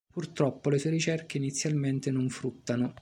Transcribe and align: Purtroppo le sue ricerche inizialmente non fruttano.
Purtroppo 0.11 0.71
le 0.71 0.79
sue 0.79 0.89
ricerche 0.89 1.37
inizialmente 1.37 2.09
non 2.09 2.27
fruttano. 2.27 2.95